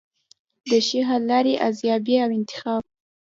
[0.69, 2.81] د ښې حل لارې ارزیابي او انتخاب.